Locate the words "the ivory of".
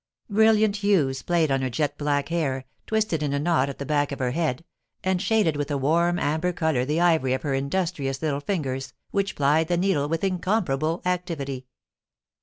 6.85-7.43